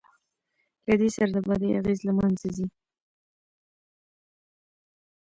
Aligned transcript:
له 0.87 0.93
دې 0.99 1.09
سره 1.15 1.29
د 1.33 1.37
بدۍ 1.47 1.69
اغېز 1.79 1.99
له 2.07 2.13
منځه 2.19 2.47
ځي. 2.55 2.67